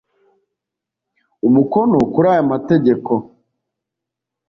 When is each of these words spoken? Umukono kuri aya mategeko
Umukono 1.47 1.97
kuri 2.13 2.27
aya 2.33 2.43
mategeko 2.51 3.11